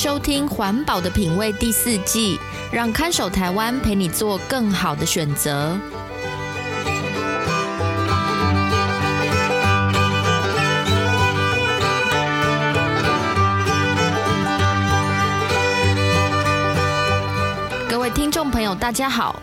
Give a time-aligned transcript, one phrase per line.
[0.00, 2.38] 收听《环保的品味》第四季，
[2.70, 5.76] 让看守台湾陪你做更好的选择。
[17.90, 19.42] 各位听众朋友，大家好，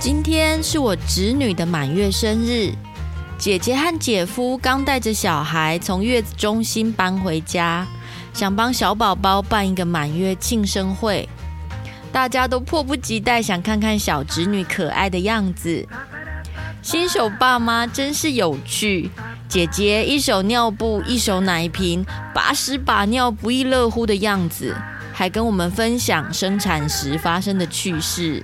[0.00, 2.72] 今天是我侄女的满月生日，
[3.36, 7.86] 姐姐和姐夫刚带着小孩从月子中心搬回家，
[8.32, 11.28] 想帮小宝宝办一个满月庆生会，
[12.10, 15.86] 大家都迫不及待想看看小侄女可爱的样子。
[16.80, 19.10] 新手爸妈真是有趣，
[19.48, 22.02] 姐姐一手尿布一手奶瓶，
[22.34, 24.74] 把屎把尿不亦乐乎的样子，
[25.12, 28.42] 还跟我们分享生产时发生的趣事。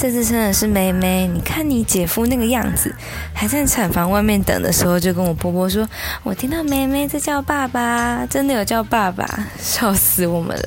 [0.00, 2.94] 这次生的是妹妹，你看你姐夫那个样子，
[3.34, 5.88] 还在产房外面等的时候，就跟我婆婆说
[6.22, 9.26] ：“我听到妹妹在叫爸爸，真的有叫爸爸，
[9.58, 10.62] 笑死我们了。”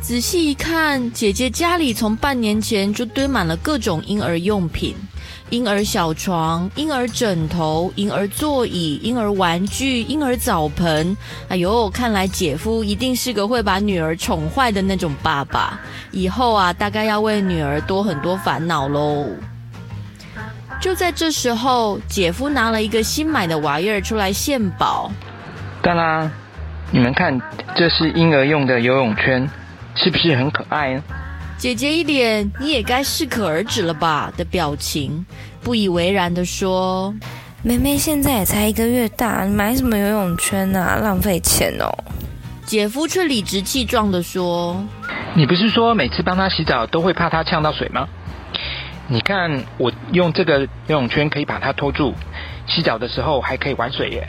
[0.00, 4.94] 仔细一看，姐姐家里从半年前就堆满了各种婴儿用品。
[5.50, 11.16] 婴儿小床、婴儿枕头、婴儿座椅、婴儿玩具、婴儿澡盆。
[11.48, 15.78] 哎呦，看来姐夫一定是个会把女儿宠坏的那种爸爸。
[16.12, 19.26] 以后啊，大概要为女儿多很多烦恼喽。
[20.80, 25.10] 就在这时候，姐夫拿了一个新买的玩意儿出来献宝。
[25.82, 26.30] 当然，
[26.90, 27.38] 你们看，
[27.74, 29.50] 这是婴儿用的游泳圈，
[29.96, 31.02] 是不是很可爱呢？
[31.60, 35.26] 姐姐一脸“你也该适可而止了吧”的表情，
[35.60, 37.14] 不以为然的说
[37.62, 40.96] ：“妹妹现在也才一个月大，你买什么游泳圈啊？
[41.02, 41.92] 浪费钱哦。”
[42.64, 44.82] 姐夫却理直气壮的说
[45.36, 48.08] ：“你不是说每次帮她洗澡都会怕她呛到水吗？
[49.06, 52.14] 你看我用这个游泳圈可以把她拖住，
[52.66, 54.26] 洗澡的时候还可以玩水耶。”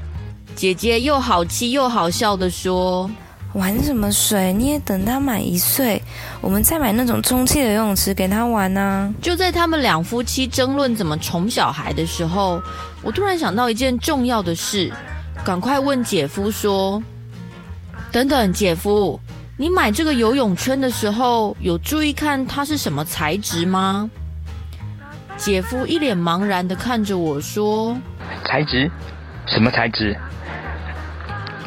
[0.54, 3.10] 姐姐又好气又好笑的说。
[3.54, 4.54] 玩什么水？
[4.54, 6.02] 你也等他满一岁，
[6.40, 9.14] 我们再买那种充气的游泳池给他玩呢。
[9.22, 12.62] 就在他们两夫妻争论怎么宠小孩的时候，
[13.02, 14.92] 我突然想到一件重要的事，
[15.44, 17.04] 赶快问姐夫说
[18.10, 19.20] ：“等等，姐夫，
[19.58, 24.10] 你买这个游泳圈的时候，有注意看它是什么材质吗？”
[25.36, 27.98] 姐夫一脸茫然地看着我说
[28.48, 28.90] ：“材质？
[29.46, 30.16] 什么材质？”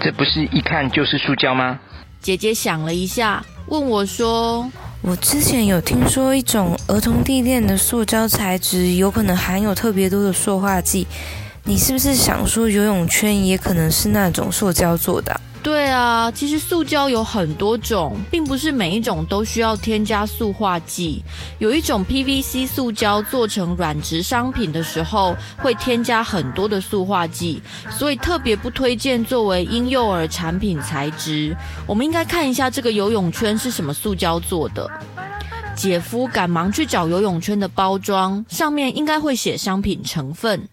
[0.04, 1.80] 这不是一看就是塑胶吗？
[2.20, 4.70] 姐姐想了一下，问我说
[5.00, 11.06] ：“我之前有听说一种儿童地垫的塑胶材质，有可能含有特别多的塑化剂。
[11.62, 21.24] 你是不是想说游泳圈也可能是那种塑胶做的？”对啊，其实塑胶有很多种，并不是每一种都需要添加塑化剂。
[21.58, 31.56] 有一种 PVC 塑胶做成软质商品的时候，会添加很多的塑化剂，所以特别不推荐作为婴幼儿产品材质。
[31.86, 34.86] 我们应该看一下这个游泳圈是什么塑胶做的。
[35.74, 40.68] 姐夫赶忙去找游泳圈的包装，上面应该会写商品成分。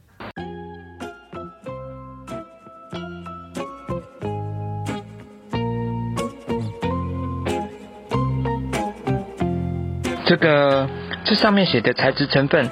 [10.31, 10.87] 这个
[11.25, 12.65] 这上面写的材质成分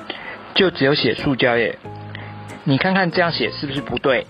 [0.56, 1.78] 就只有写塑胶耶，
[2.64, 4.26] 你看看这样写是不是不对？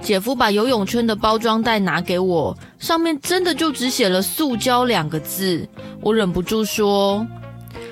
[0.00, 5.68] 姐夫把游泳圈的包装袋拿给我，上面真的就只写了“塑胶”两个字。
[6.00, 7.26] 我忍不住说：“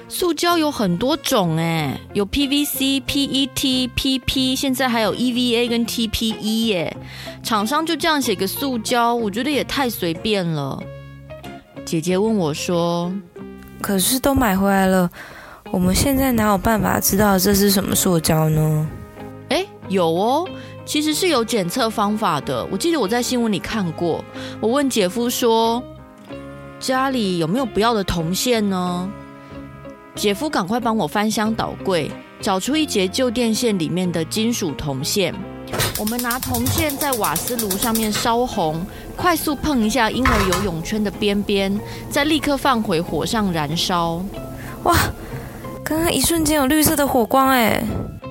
[0.08, 6.96] 塑胶有很多种诶，有 PVC、PET、PP，现在还有 EVA 跟 TPE 耶。
[7.42, 10.80] 厂商就这样写个塑胶，我觉得也太随便了。”
[11.84, 13.12] 姐姐问我说。
[13.82, 15.10] 可是都买回来了，
[15.72, 18.88] 我们现在哪有办法知道这是什么塑胶呢？
[19.48, 20.48] 诶，有哦，
[20.86, 22.64] 其实是有检测方法的。
[22.70, 24.24] 我记得我在新闻里看过。
[24.60, 25.82] 我问姐夫说，
[26.78, 29.10] 家里有没有不要的铜线呢？
[30.14, 35.34] 姐夫赶快帮我翻箱倒柜，找出一节旧电线里面的金属铜线。
[35.98, 38.84] 我们拿铜线在瓦斯炉上面烧红，
[39.16, 41.78] 快速碰一下婴儿游泳圈的边边，
[42.10, 44.22] 再立刻放回火上燃烧。
[44.84, 44.96] 哇！
[45.84, 47.82] 刚刚一瞬间有绿色的火光，哎！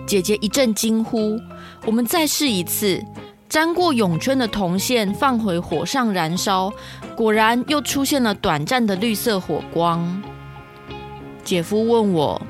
[0.08, 1.38] 姐姐一阵惊呼。
[1.86, 3.04] 我们再试一次，
[3.48, 6.72] 沾过泳圈的铜线放回火上燃烧，
[7.16, 10.22] 果然又出现了短暂的绿色火光。
[11.44, 12.42] 姐夫问我：“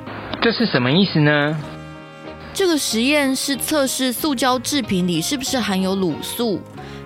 [0.41, 1.57] 这是什么意思呢？”
[2.53, 6.59] 这个实验是测试塑胶制品里是不是含有卤素。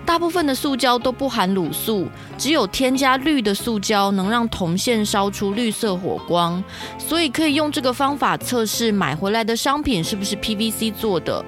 [0.05, 2.07] 大部分的塑胶都不含卤素，
[2.37, 6.63] 只有添加氯的塑胶能让铜线烧出绿色火光，
[6.97, 11.43] 所以可以用这个方法测试买回来的商品是不是 PVC 做的。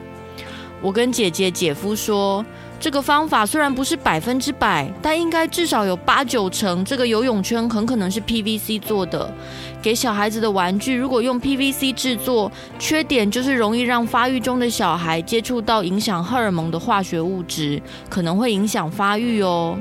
[0.82, 2.46] 我跟姐姐、姐夫说。
[2.80, 9.34] 这个方法虽然不是百分之百，但应该至少有八九成，这个游泳圈很可能是 PVC 做的。
[9.82, 19.78] 给小孩子的玩具如果用 PVC 制作，缺点就是容易让发育中的小孩接触到影响荷尔蒙的化学物质，可能会影响发育哦。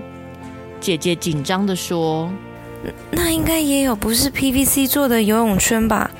[0.80, 2.30] 姐姐紧张地说
[3.12, 6.10] ：“那应该也有不是 PVC 做的游泳圈吧？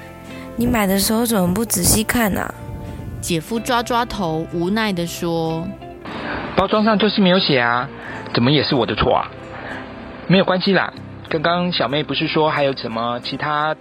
[0.57, 2.55] 你买的时候怎么不仔细看呢？”
[3.21, 5.67] 姐夫抓抓头，无奈地说。
[6.57, 7.89] 包装上就是没有写啊，
[8.35, 9.31] 怎么也是我的错啊？
[10.27, 10.93] 没有关系啦，
[11.29, 13.77] 刚刚小妹不是说还有什么其他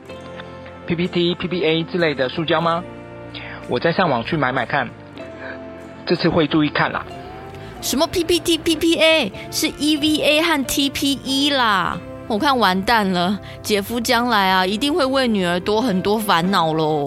[0.86, 2.84] PPT、PPA 之类的塑胶吗？
[3.70, 4.90] 我再上网去买买看，
[6.06, 7.04] 这次会注意看啦。
[7.82, 11.98] 什么 PPT、PPA 是 EVA 和 TPE 啦？
[12.28, 17.06] 我看完蛋了，姐夫将来啊一定会为女儿多很多烦恼喽。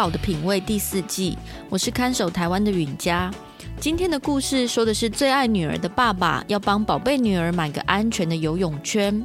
[0.00, 1.36] 好的品味第四季，
[1.68, 3.30] 我是看守台湾的允嘉。
[3.78, 9.22] 今天的故事说的是最爱女儿的爸爸要帮宝贝女儿买个安全的游泳圈。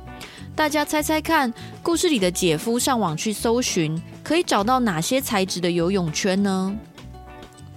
[0.53, 6.75] 大家猜猜看，故事里的姐夫上网去搜寻，可以找到哪些材质的游泳圈呢？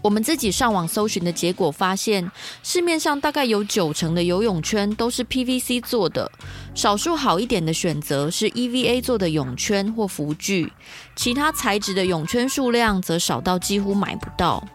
[0.09, 2.33] 我们自己上网搜寻的结果发现，
[2.63, 6.33] 市面上大概有九成的游泳圈都是 PVC 做的，
[6.75, 10.73] 少数好一点的选择是 EVA 做的泳圈或浮具，
[11.15, 14.67] 其他材质的泳圈数量则少到几乎买不到。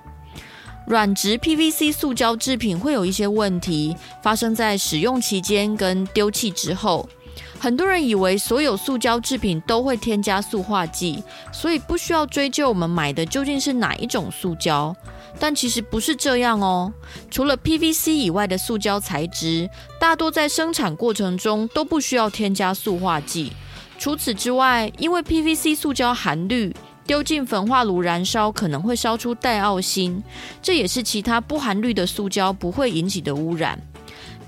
[0.85, 7.09] 软质 PVC 塑胶制品会有一些问题，发生在使用期间跟丢弃之后。
[7.57, 14.95] 很多人以为所有塑胶制品都会添加塑化剂，所以不需要追究我们买的究竟是哪一种塑胶。
[15.39, 16.93] 但其实不是这样哦。
[17.29, 19.69] 除了 PVC 以外的塑胶材质，
[19.99, 23.51] 大多在生产过程中都不需要添加塑化剂。
[23.99, 26.75] 除此之外，因为 PVC 塑胶含氯，
[27.05, 30.21] 丢进焚化炉燃烧可能会烧出带奥辛，
[30.61, 33.79] 这也是其他不含氯的塑胶不会引起的污染。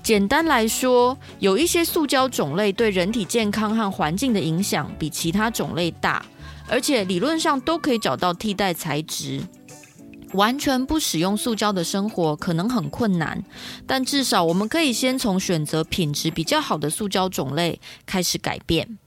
[0.02, 6.24] 简单来说，有一些塑胶种类对人体健康和环境的影响比其他种类大，
[6.68, 9.40] 而且理论上都可以找到替代材质。
[10.32, 13.42] 完全不使用塑胶的生活可能很困难，
[13.86, 18.98] 但至少我们可以先从选择品质比较好的塑胶种类开始改变。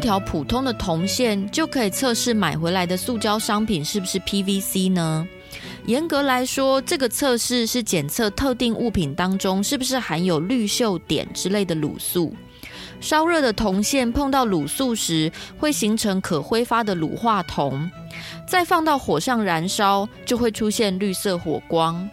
[0.00, 5.28] 条普通的铜线就可以测试买回来的塑胶商品是不是 PVC 呢？
[5.86, 12.34] 严格来说，这个测试是检测特定物品当中是不是含有氯溴碘之类的卤素。
[13.00, 17.90] 烧热的铜线碰到卤素时，会形成可挥发的卤化铜，
[18.46, 22.08] 再放到火上燃烧，就会出现绿色火光。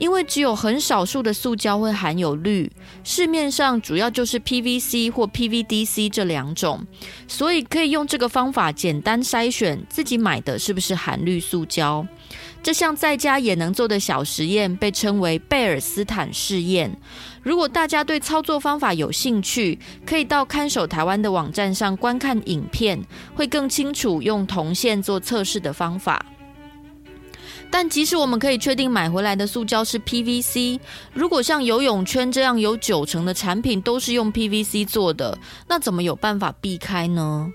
[0.00, 2.72] 因为只有很少数的塑胶会含有氯，
[3.04, 6.86] 市面上主要就是 PVC 或 PVDC 这两种，
[7.28, 12.06] 所以可以用这个方法简单筛选自己买的是不是含氯塑胶。
[12.62, 16.90] 这项在家也能做的小实验被称为贝尔斯坦试验。
[17.42, 22.98] 如果大家对操作方法有兴趣，可以到看守台湾的网站上观看影片，
[23.34, 26.24] 会更清楚用铜线做测试的方法。
[27.70, 30.78] 但即使我们可以确定买回来的塑胶是 PVC，
[31.14, 37.50] 如果像游泳圈这样有九成的产品都是用 PVC 做的，那怎么有办法避开呢？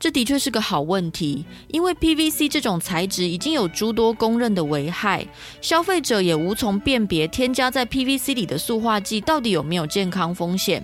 [0.00, 5.26] 这的确是个好问题，因为 PVC 这种材质已经有诸多公认的危害，
[5.60, 10.82] 消费者也无从辨别添加在 PVC 里的塑化剂到底有没有健康风险。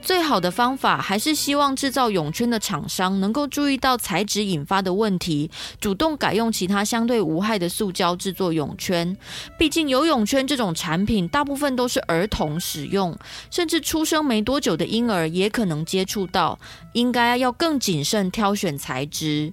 [0.00, 9.14] 最好的方法还是希望制造泳圈的厂商能够注意到材质引发的问题，主动改用其他相对无害的塑胶制作泳圈。
[9.58, 13.14] 毕竟游泳圈这种产品大部分都是儿童使用，
[13.50, 16.58] 甚至出生没多久的婴儿也可能接触到，
[16.94, 19.52] 应该要更谨慎挑选材质，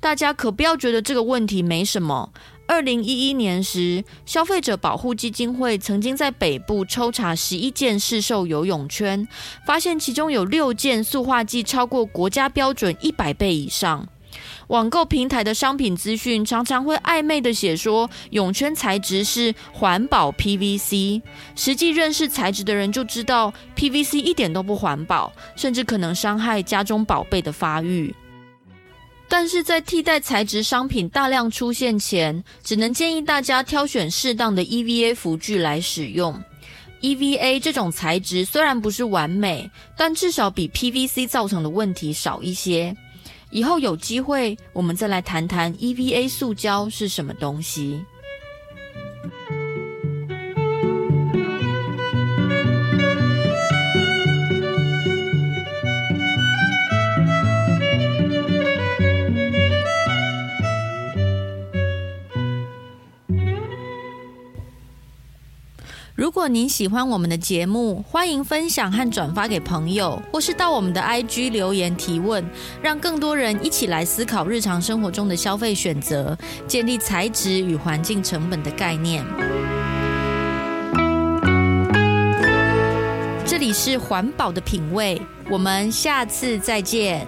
[0.00, 2.32] 大家可不要觉得这个问题没什么。
[2.66, 9.28] 二零一一年时，消费者保护基金会曾经在北部抽查十一件市售游泳圈，
[9.66, 14.08] 发现其中有六件塑化剂超过国家标准一百倍以上。
[14.68, 21.20] 网购平台的商品资讯常常会暧昧地写说泳圈材质是环保 PVC，
[21.54, 28.14] 实际认识材质的人就知道 PVC 一点都不环保，甚至可能伤害家中宝贝的发育。
[29.36, 36.40] 但是在替代材质商品大量出现前，只能建议大家挑选适当的 EVA 辅具来使用。
[37.00, 42.96] EVA 这种材质虽然不是完美，但至少比 PVC 造成的问题少一些。
[43.50, 48.04] 以后有机会，我们再来谈谈 EVA 塑胶是什么东西。
[66.44, 72.44] 如果您喜欢我们的节目，欢迎分享和转发给朋友，或是到我们的 IG 留言提问，
[72.82, 76.36] 让更多人一起来思考日常生活中的消费选择，
[76.66, 79.24] 建立材质与环境成本的概念。
[83.46, 85.18] 这里是环保的品味，
[85.50, 87.26] 我们下次再见。